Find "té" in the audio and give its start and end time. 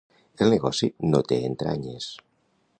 1.33-1.39